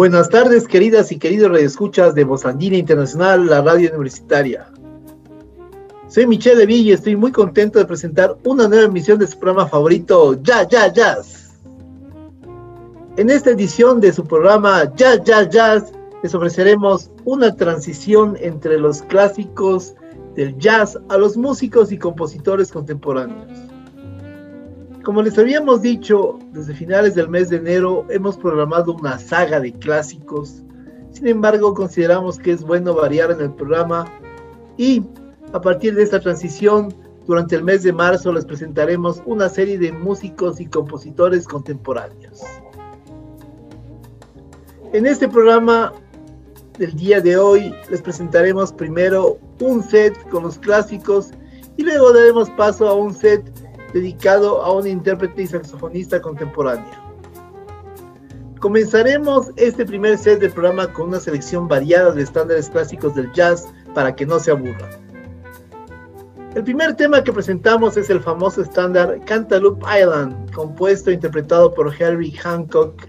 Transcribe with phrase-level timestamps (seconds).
[0.00, 4.66] Buenas tardes, queridas y queridos radioescuchas de Bozandina Internacional, la radio universitaria.
[6.08, 9.68] Soy Michelle Levy y estoy muy contento de presentar una nueva emisión de su programa
[9.68, 11.60] favorito, Ya, Ya, Jazz.
[13.18, 15.92] En esta edición de su programa Ya, Ya, Jazz,
[16.22, 19.92] les ofreceremos una transición entre los clásicos
[20.34, 23.69] del jazz a los músicos y compositores contemporáneos.
[25.04, 29.72] Como les habíamos dicho, desde finales del mes de enero hemos programado una saga de
[29.72, 30.62] clásicos.
[31.12, 34.04] Sin embargo, consideramos que es bueno variar en el programa
[34.76, 35.02] y
[35.52, 36.94] a partir de esta transición,
[37.26, 42.42] durante el mes de marzo les presentaremos una serie de músicos y compositores contemporáneos.
[44.92, 45.92] En este programa
[46.78, 51.30] del día de hoy les presentaremos primero un set con los clásicos
[51.76, 53.59] y luego daremos paso a un set
[53.92, 57.02] dedicado a un intérprete y saxofonista contemporánea.
[58.60, 63.68] Comenzaremos este primer set del programa con una selección variada de estándares clásicos del jazz
[63.94, 64.90] para que no se aburran.
[66.54, 71.94] El primer tema que presentamos es el famoso estándar Cantaloupe Island, compuesto e interpretado por
[71.94, 73.00] Herbie Hancock,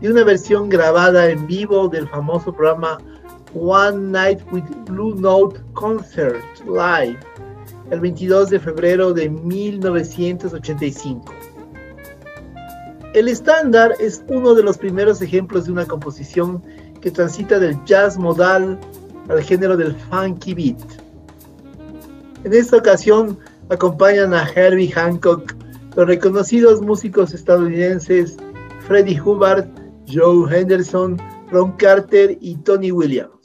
[0.00, 2.98] y una versión grabada en vivo del famoso programa
[3.54, 7.18] One Night with Blue Note Concert Live
[7.90, 11.34] el 22 de febrero de 1985.
[13.14, 16.62] El estándar es uno de los primeros ejemplos de una composición
[17.00, 18.78] que transita del jazz modal
[19.28, 20.78] al género del funky beat.
[22.44, 23.38] En esta ocasión
[23.70, 25.54] acompañan a Herbie Hancock
[25.96, 28.36] los reconocidos músicos estadounidenses
[28.86, 29.66] Freddie Hubbard,
[30.06, 31.16] Joe Henderson,
[31.50, 33.35] Ron Carter y Tony Williams.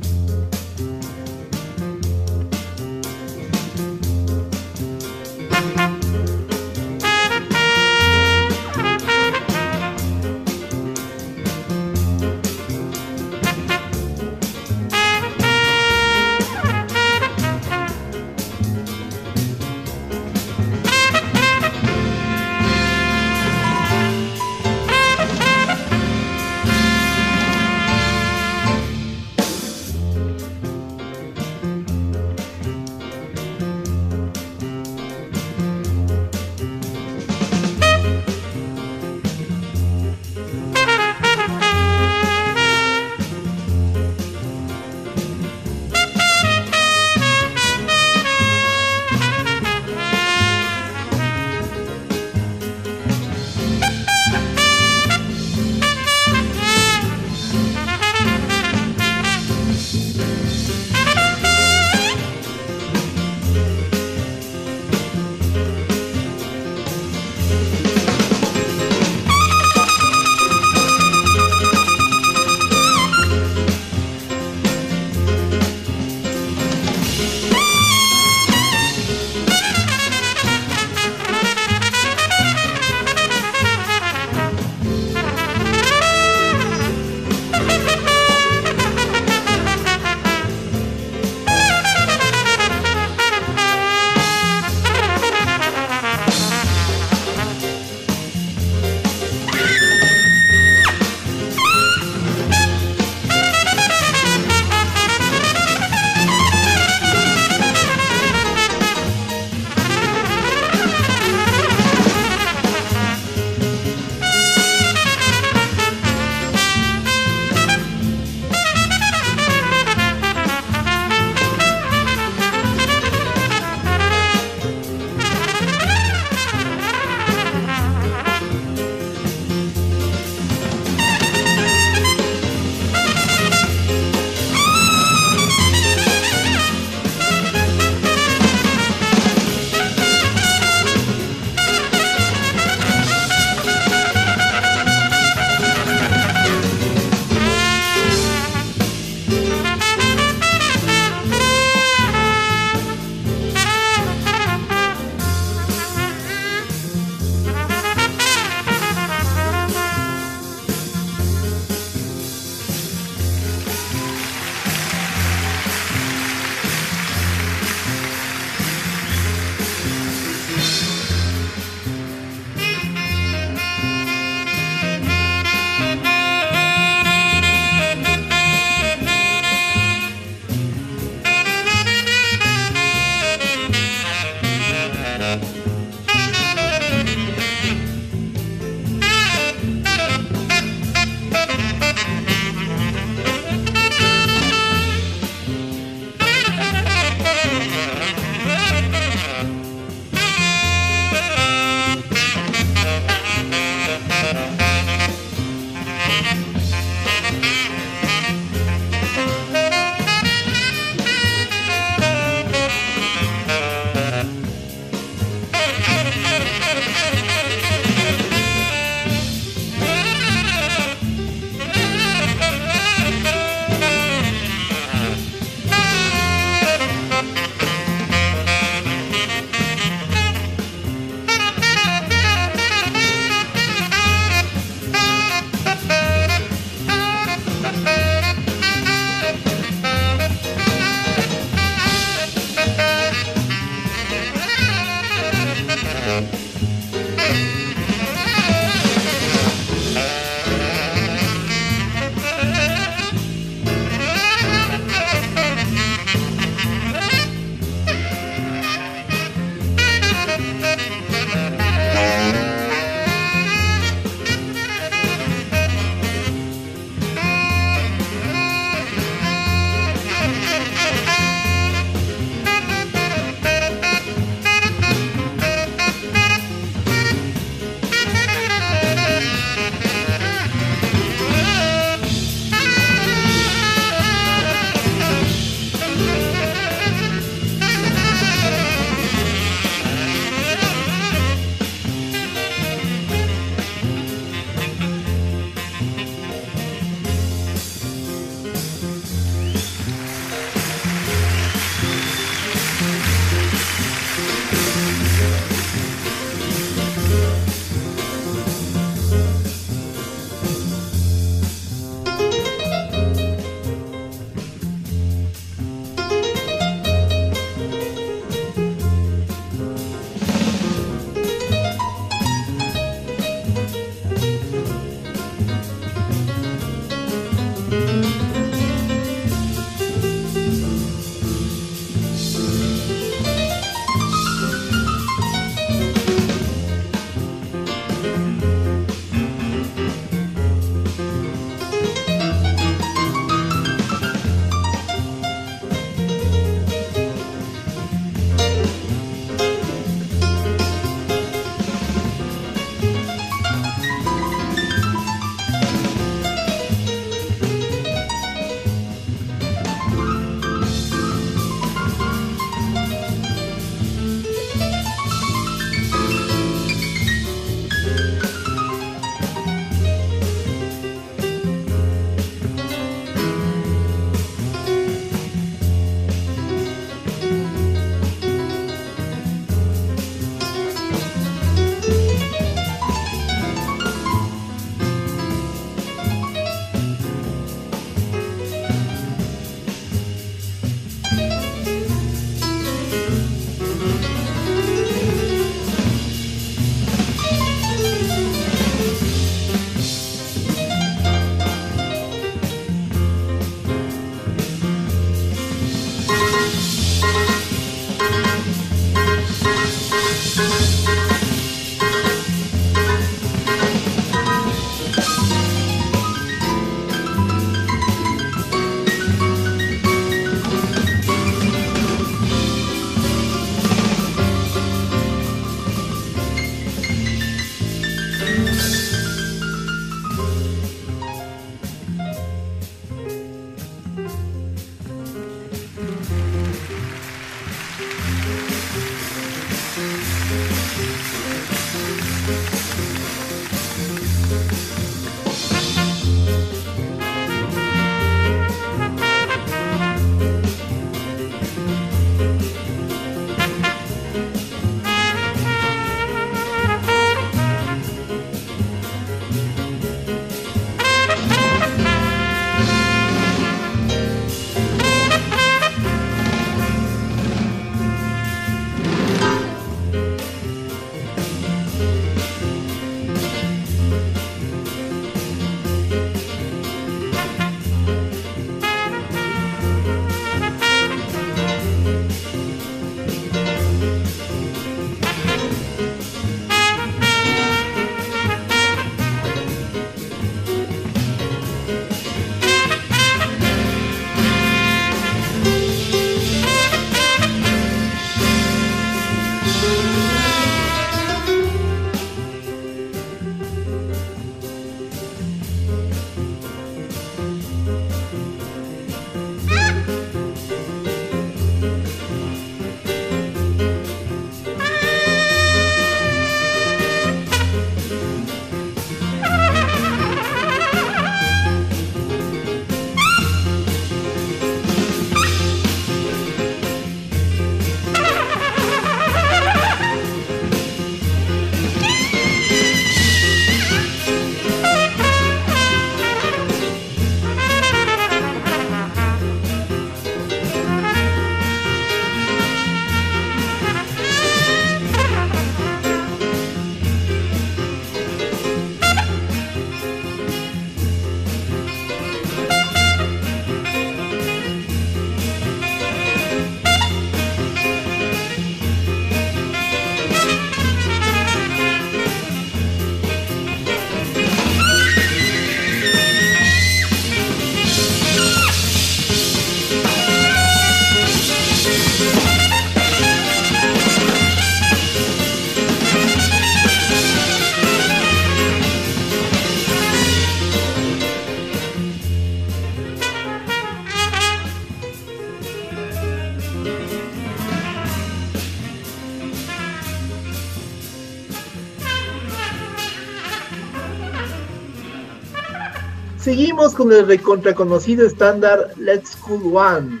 [596.76, 600.00] Con el recontraconocido estándar Let's School One,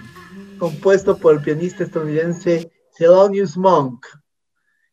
[0.58, 4.06] compuesto por el pianista estadounidense Thelonious Monk.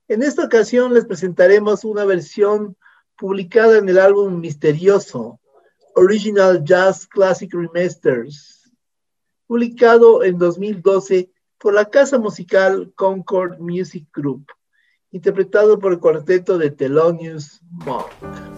[0.08, 2.76] En esta ocasión les presentaremos una versión
[3.18, 5.40] publicada en el álbum Misterioso,
[5.96, 8.72] Original Jazz Classic Remasters,
[9.46, 11.30] publicado en 2012
[11.60, 14.46] por la casa musical Concord Music Group,
[15.12, 18.55] interpretado por el cuarteto de Thelonious Monk.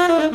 [0.00, 0.30] Para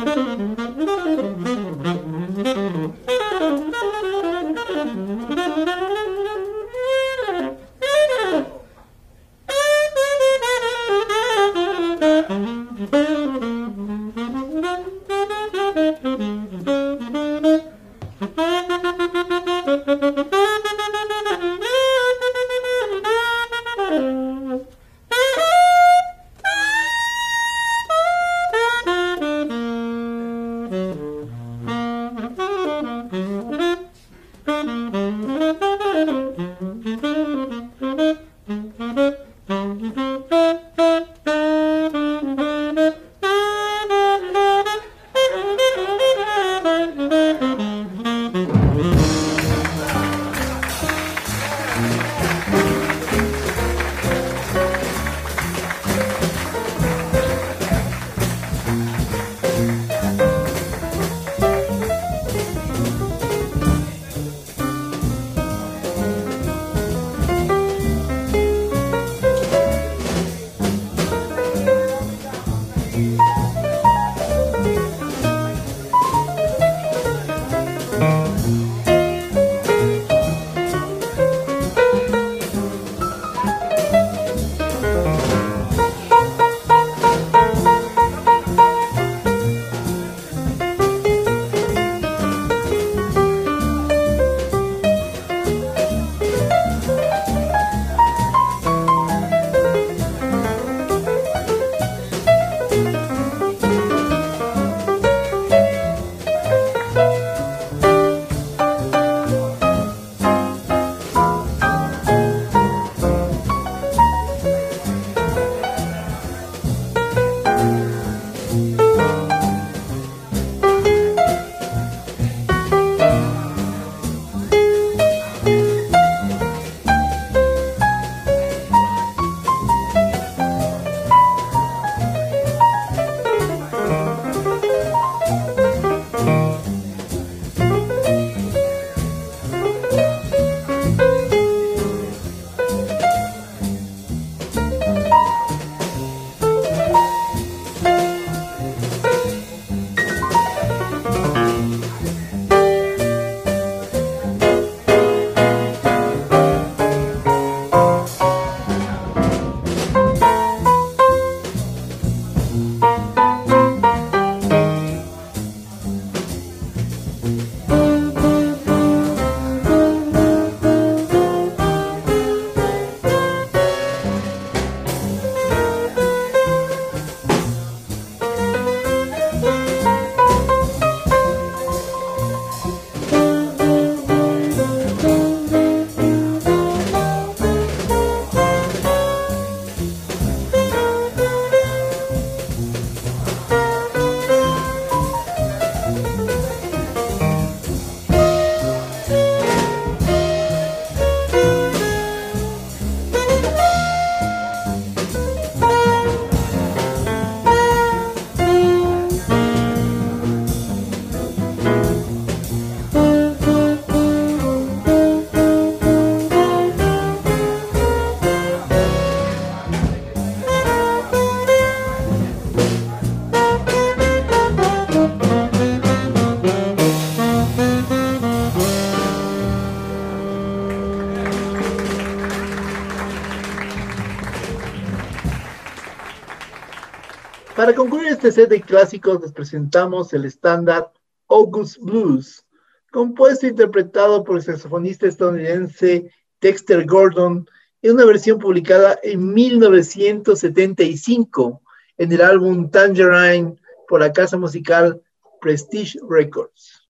[238.26, 240.90] este set clásicos les presentamos el estándar
[241.28, 242.44] August Blues,
[242.90, 246.10] compuesto e interpretado por el saxofonista estadounidense
[246.40, 247.48] Dexter Gordon
[247.82, 251.62] en una versión publicada en 1975
[251.98, 253.54] en el álbum Tangerine
[253.86, 255.00] por la casa musical
[255.40, 256.88] Prestige Records.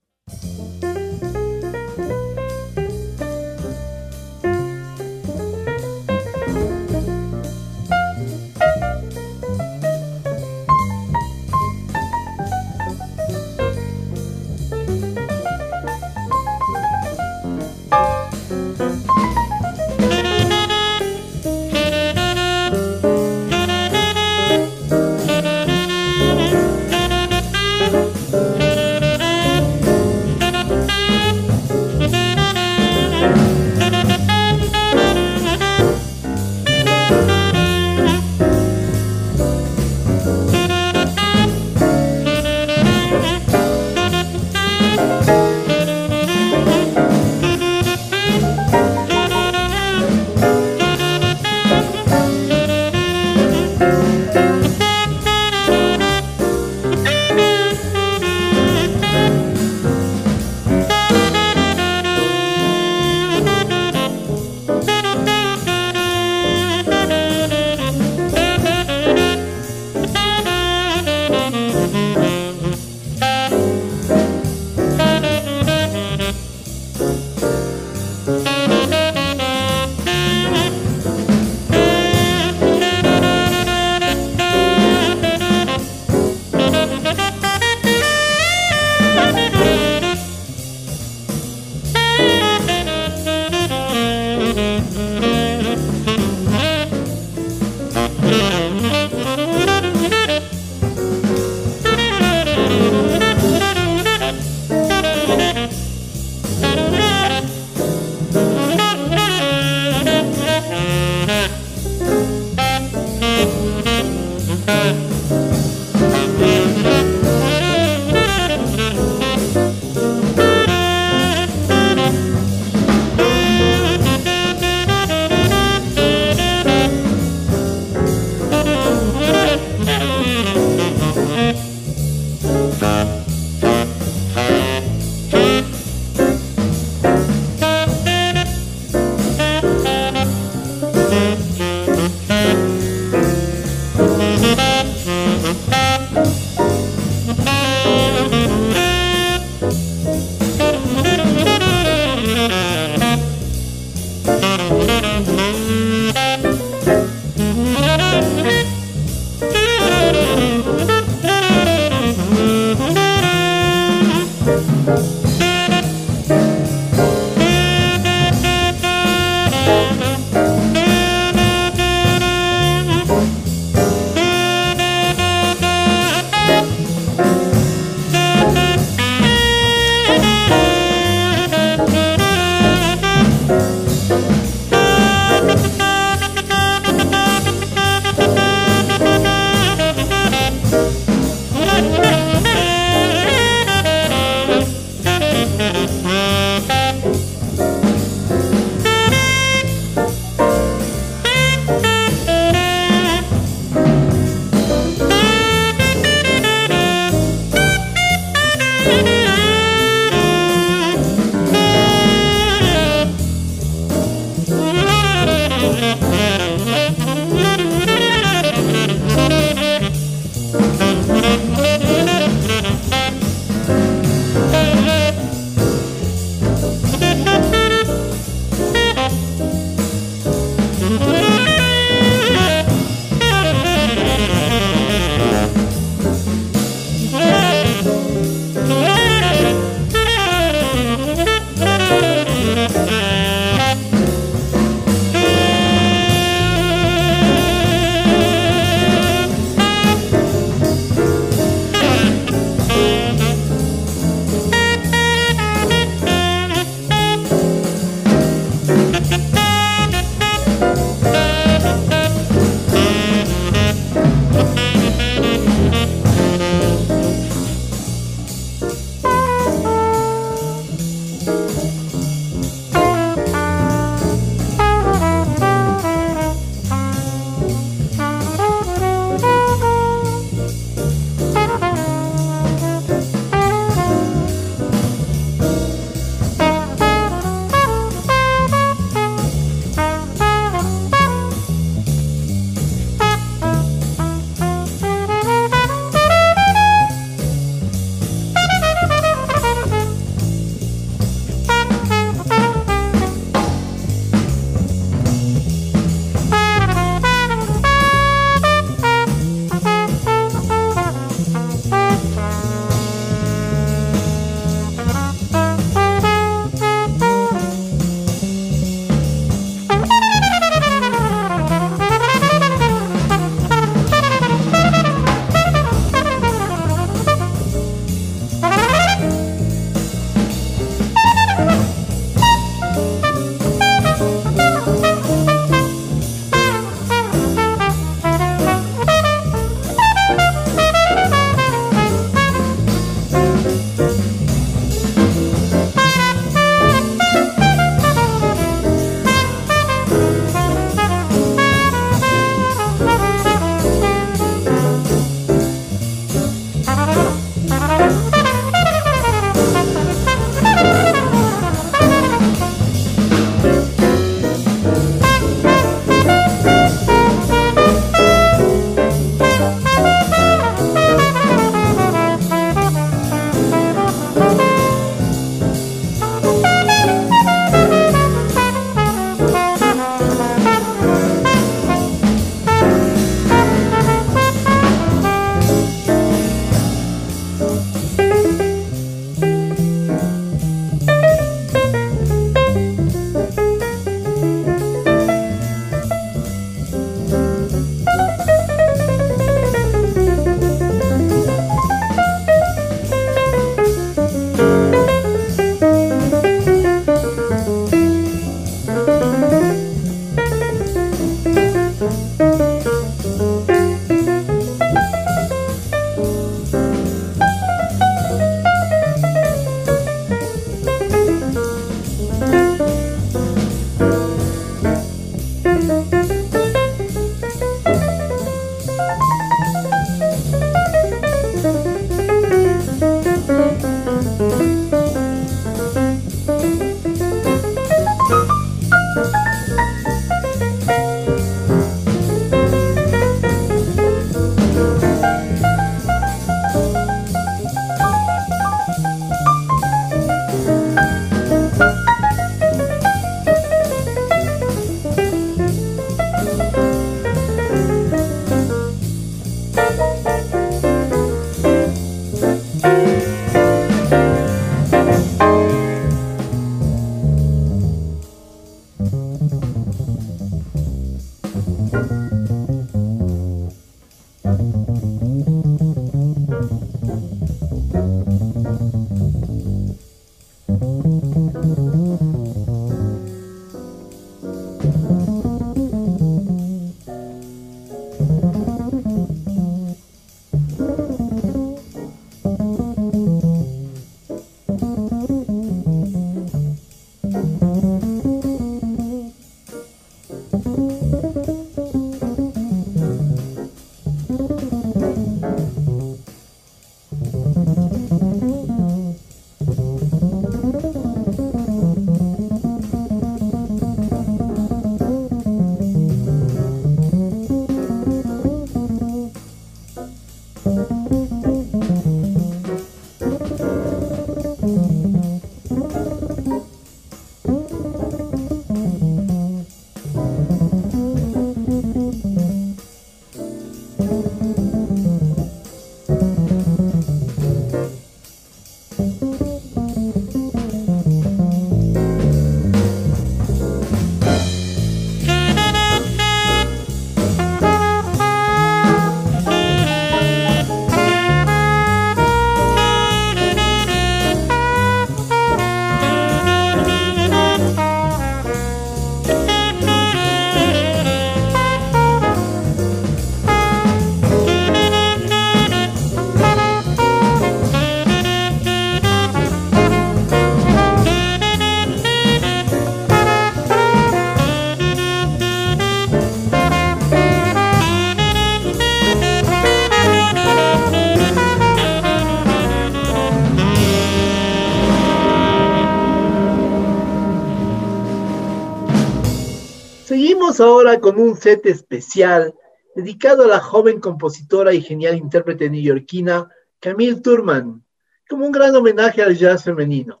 [590.44, 592.34] Ahora con un set especial
[592.74, 596.28] dedicado a la joven compositora y genial intérprete neoyorquina
[596.60, 597.64] Camille Turman,
[598.08, 600.00] como un gran homenaje al jazz femenino.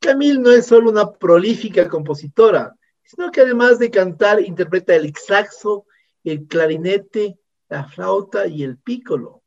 [0.00, 5.86] Camille no es solo una prolífica compositora, sino que además de cantar interpreta el saxo,
[6.24, 9.42] el clarinete, la flauta y el pícolo.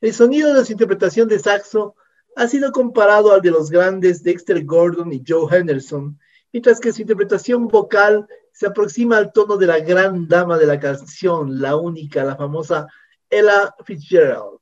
[0.00, 1.94] El sonido de su interpretación de saxo
[2.36, 6.18] ha sido comparado al de los grandes Dexter Gordon y Joe Henderson,
[6.52, 10.78] mientras que su interpretación vocal se aproxima al tono de la gran dama de la
[10.78, 12.86] canción, la única, la famosa
[13.28, 14.58] Ella Fitzgerald.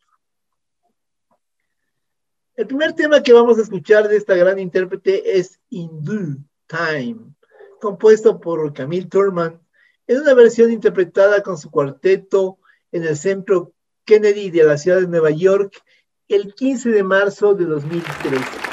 [2.55, 7.35] El primer tema que vamos a escuchar de esta gran intérprete es In Due Time,
[7.81, 9.61] compuesto por Camille Turman,
[10.07, 12.59] en una versión interpretada con su cuarteto
[12.91, 13.73] en el Centro
[14.05, 15.83] Kennedy de la ciudad de Nueva York
[16.29, 18.68] el 15 de marzo de 2013.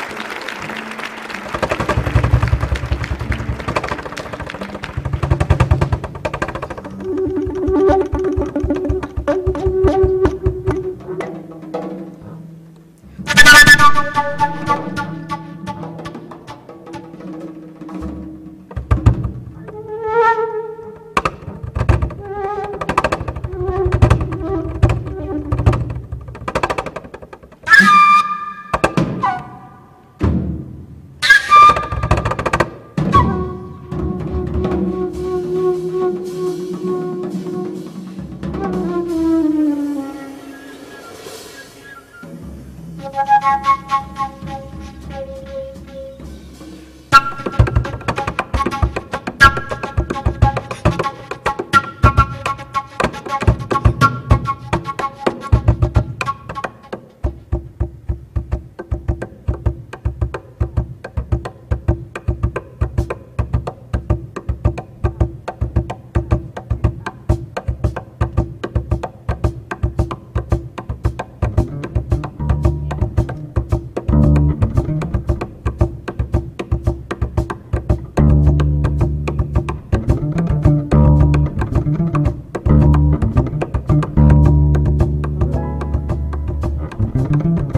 [87.46, 87.76] Thank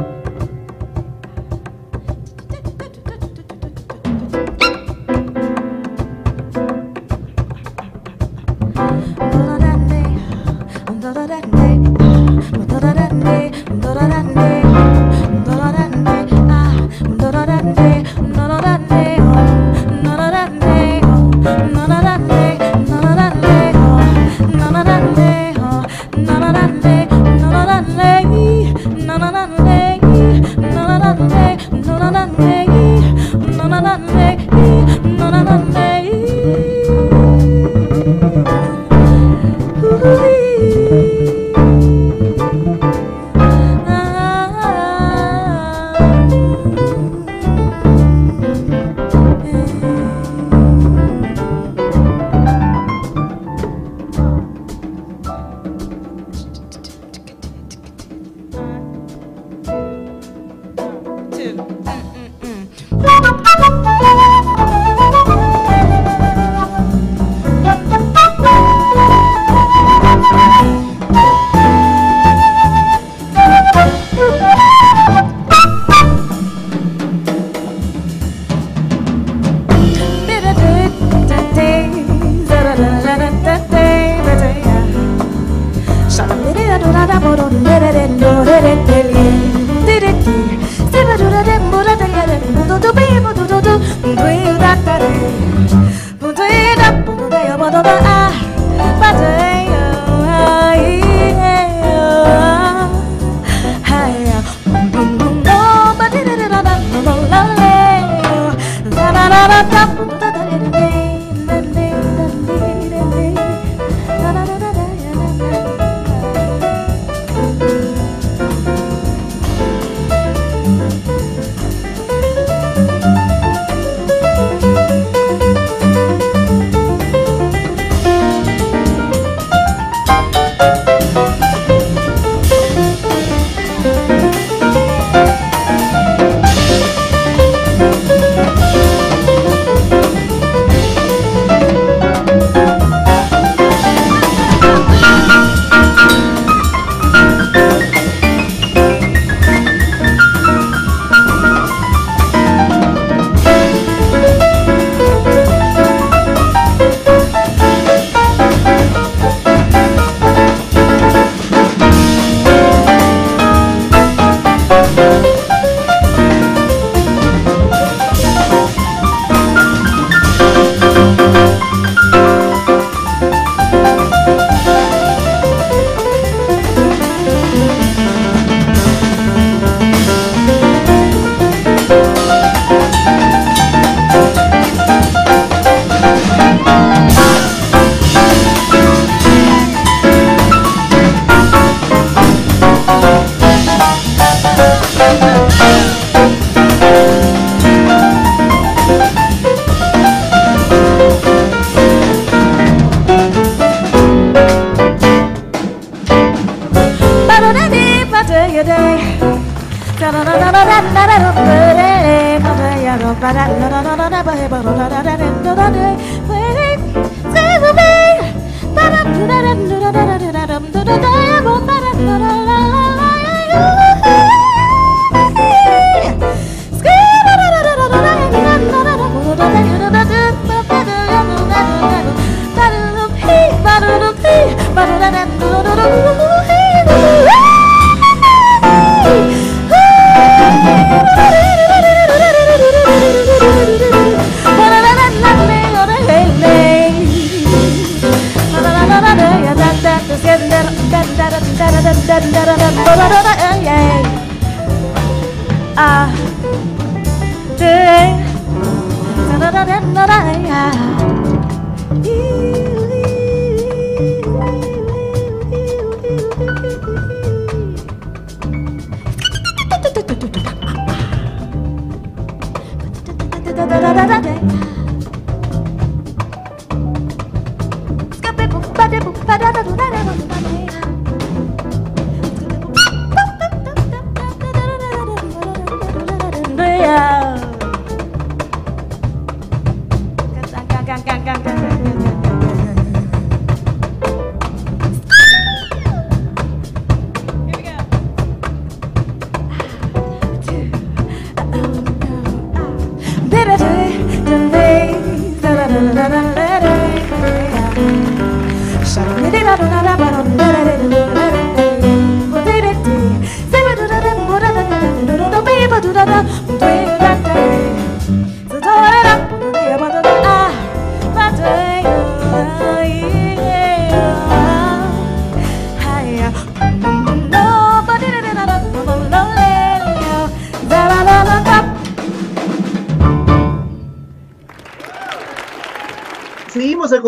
[0.00, 0.05] you.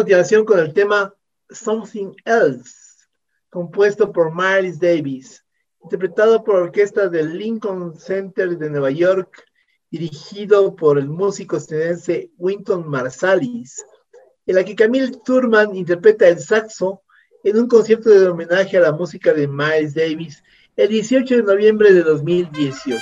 [0.08, 1.14] Continuación con el tema
[1.50, 2.72] Something Else,
[3.50, 5.44] compuesto por Miles Davis,
[5.84, 9.44] interpretado por orquesta del Lincoln Center de Nueva York,
[9.90, 13.84] dirigido por el músico estadounidense Winton Marsalis,
[14.46, 17.02] en la que Camille Thurman interpreta el saxo
[17.44, 20.42] en un concierto de homenaje a la música de Miles Davis
[20.74, 22.98] el 18 de noviembre de 2018.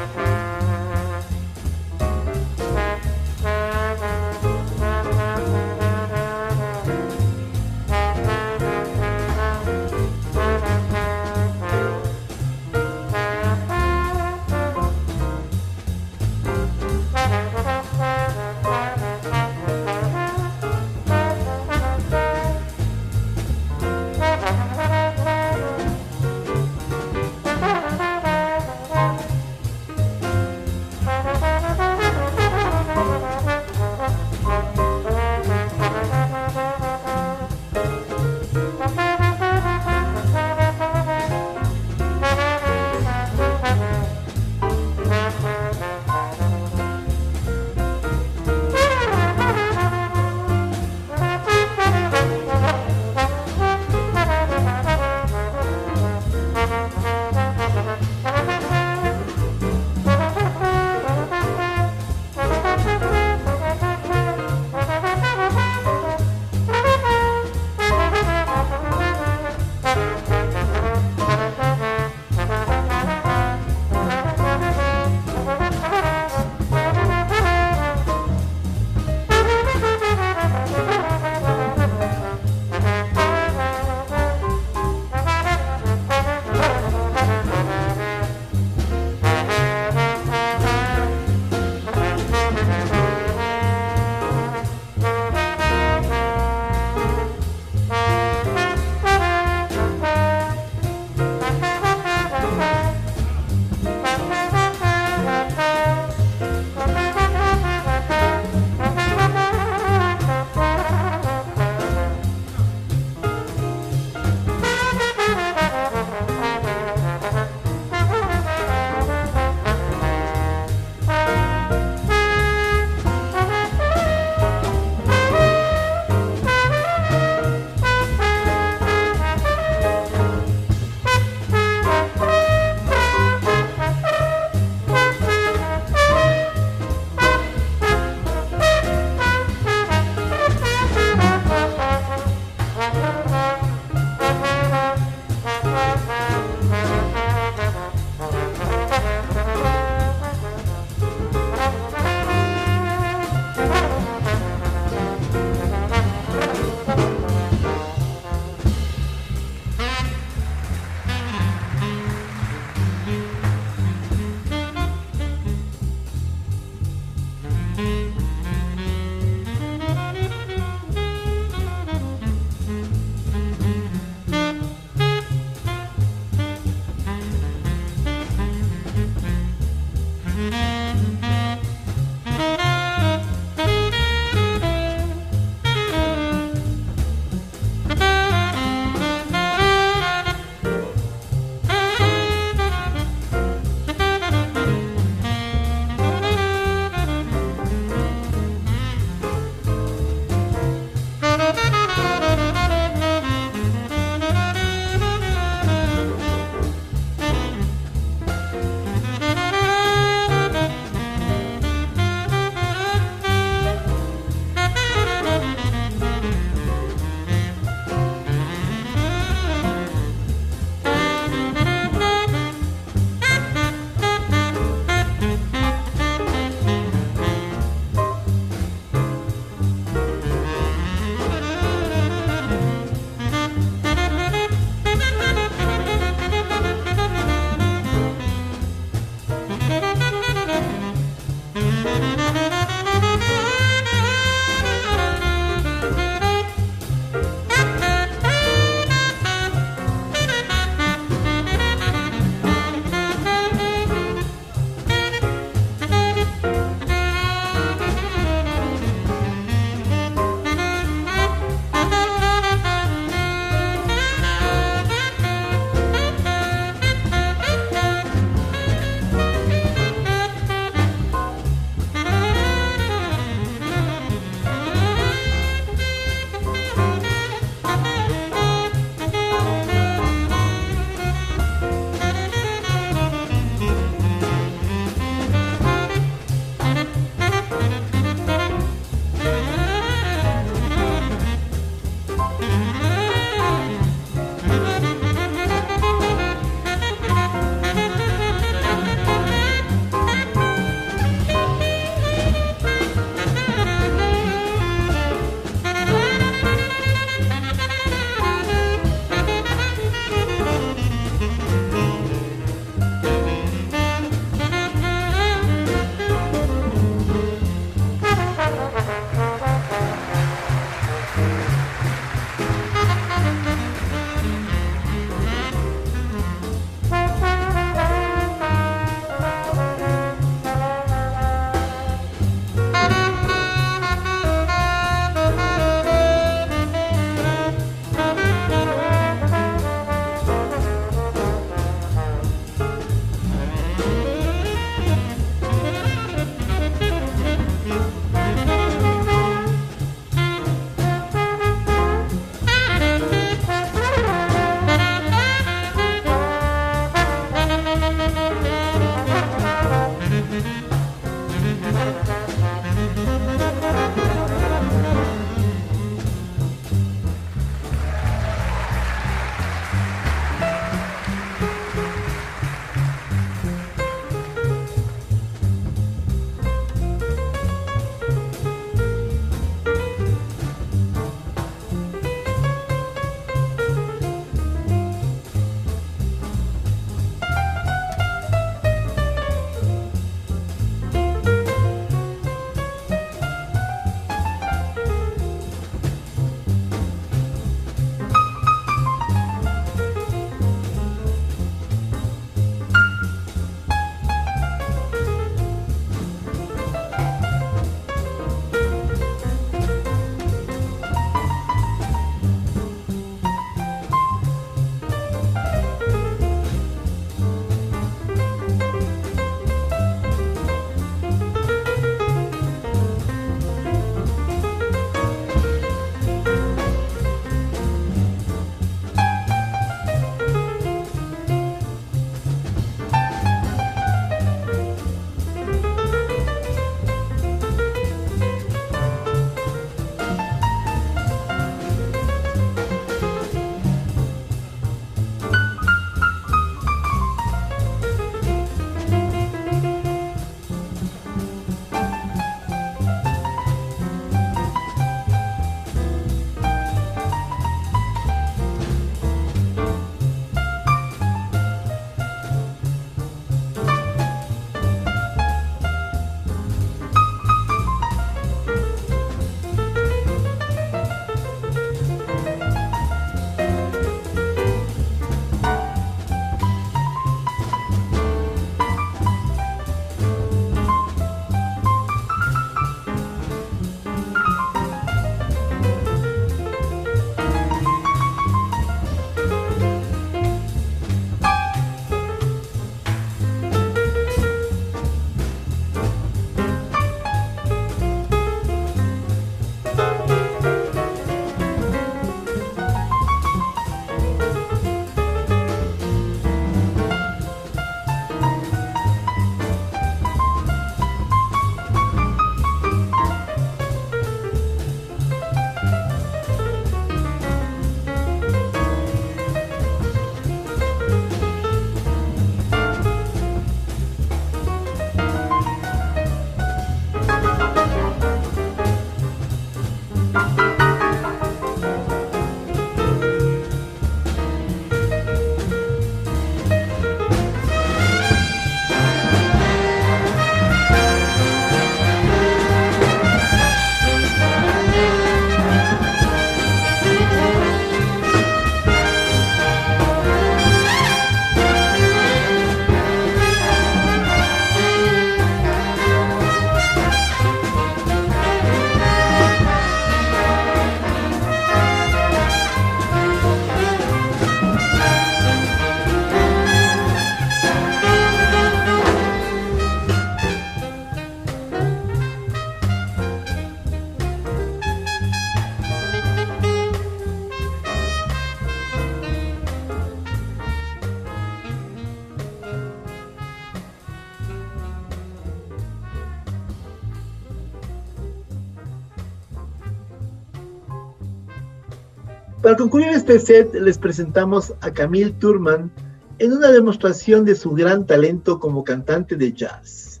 [593.10, 595.72] Este set, les presentamos a Camille Turman
[596.20, 600.00] en una demostración de su gran talento como cantante de jazz.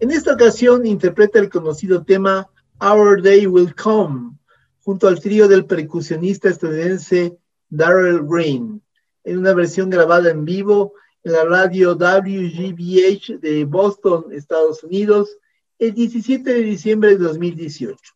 [0.00, 2.50] En esta ocasión interpreta el conocido tema
[2.80, 4.36] Our Day Will Come,
[4.80, 8.82] junto al trío del percusionista estadounidense Darrell Green,
[9.22, 15.38] en una versión grabada en vivo en la radio WGBH de Boston, Estados Unidos,
[15.78, 18.15] el 17 de diciembre de 2018.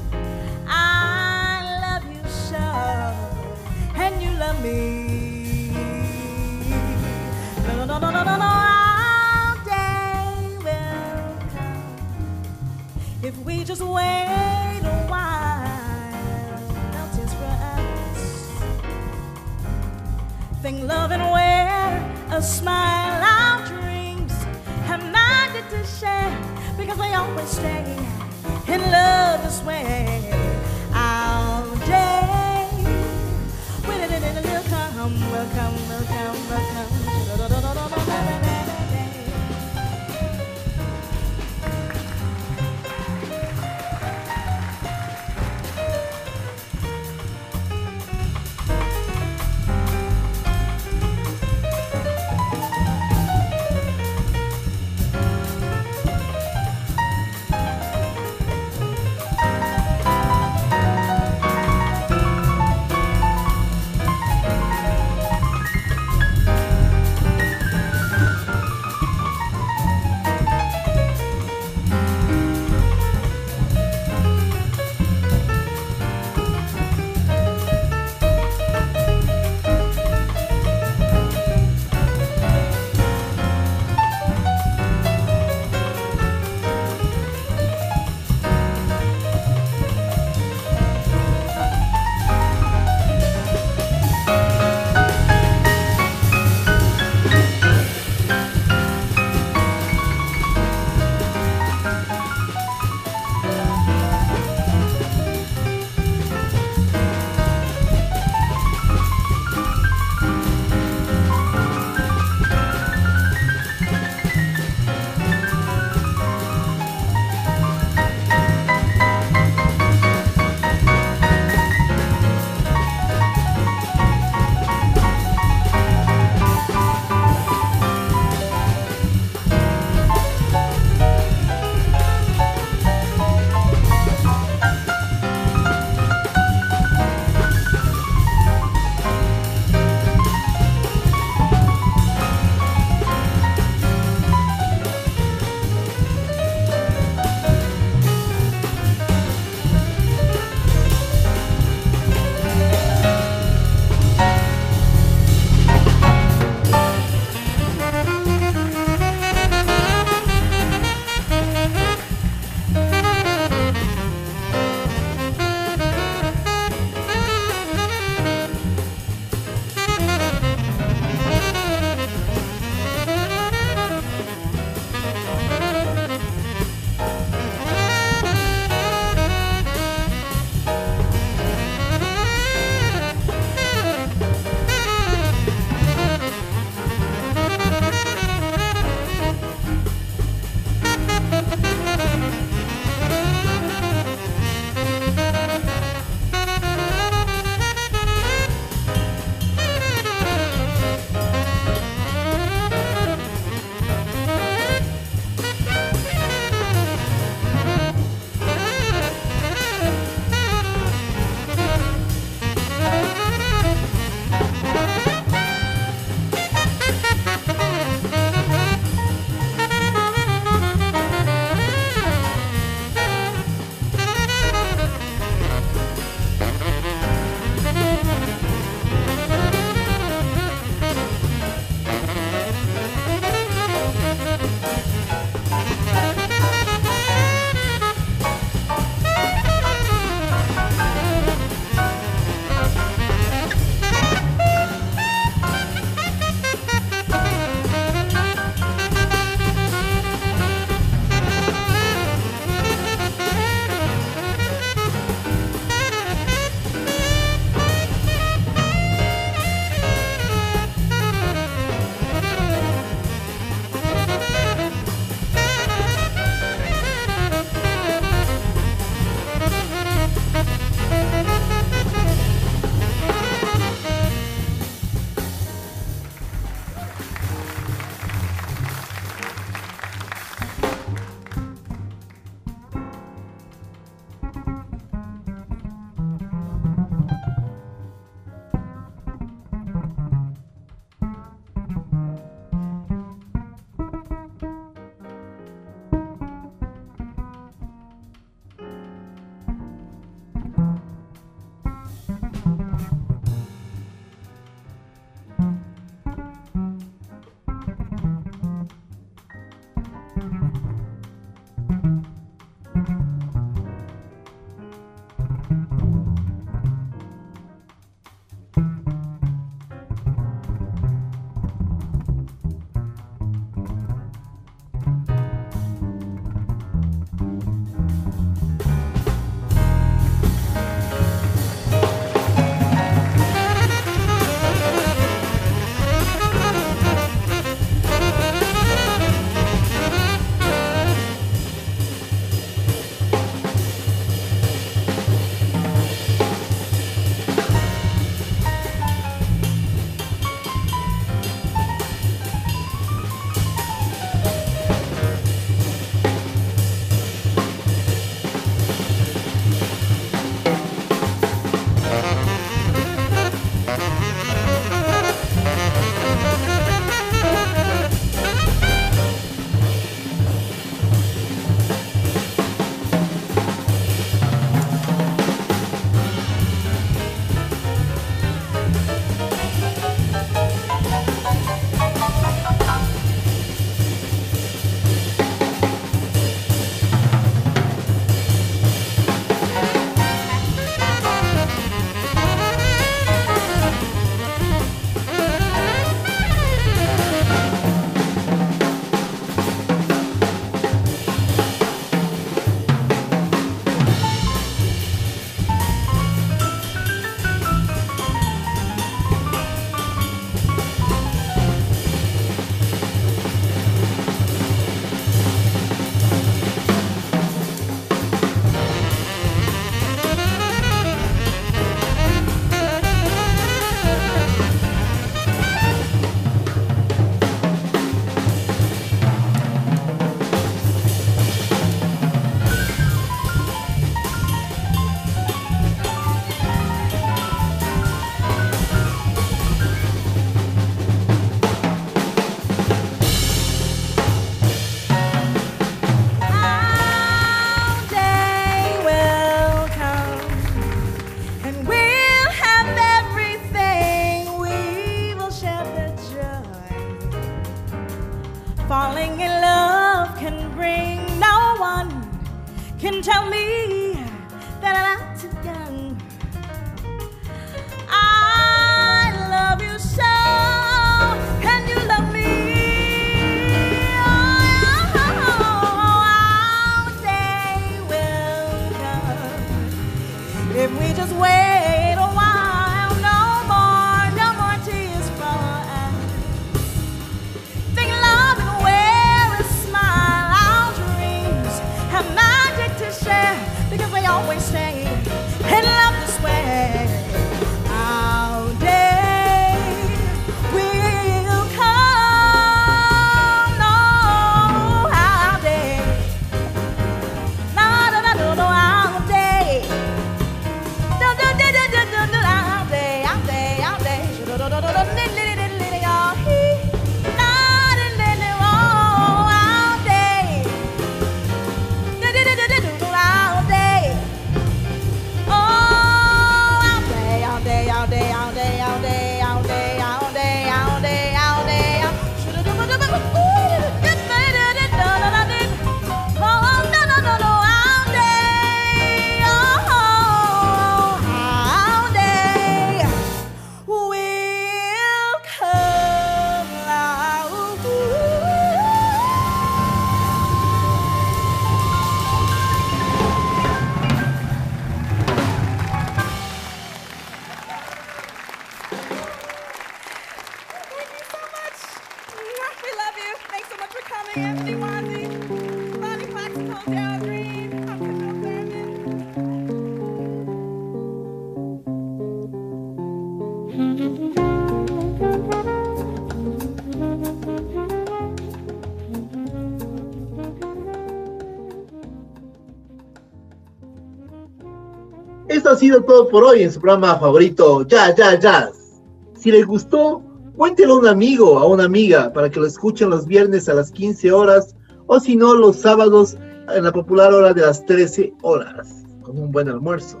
[585.60, 588.80] sido todo por hoy en su programa favorito, Ya, Ya, Jazz.
[589.18, 590.02] Si les gustó,
[590.34, 593.70] cuéntelo a un amigo a una amiga para que lo escuchen los viernes a las
[593.70, 594.56] 15 horas
[594.86, 596.16] o si no, los sábados
[596.54, 600.00] en la popular hora de las 13 horas, con un buen almuerzo.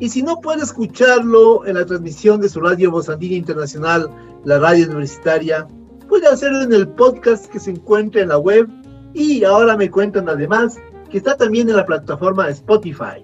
[0.00, 4.08] Y si no puede escucharlo en la transmisión de su radio Voz Andina Internacional,
[4.44, 5.68] la radio universitaria,
[6.08, 8.66] puede hacerlo en el podcast que se encuentra en la web
[9.12, 10.78] y ahora me cuentan además
[11.10, 13.22] que está también en la plataforma Spotify.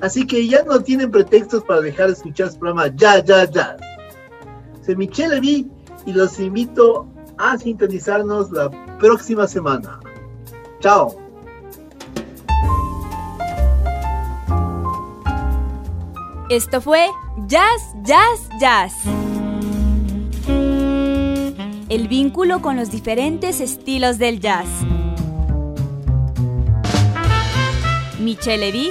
[0.00, 3.76] Así que ya no tienen pretextos para dejar de escuchar su programa Ya, Ya, Ya.
[4.84, 5.70] Soy Michelle Levy
[6.06, 10.00] y los invito a sintonizarnos la próxima semana.
[10.80, 11.16] Chao.
[16.48, 17.06] Esto fue
[17.46, 18.94] Jazz, Jazz, Jazz.
[21.88, 24.66] El vínculo con los diferentes estilos del jazz.
[28.18, 28.90] Michelle Levy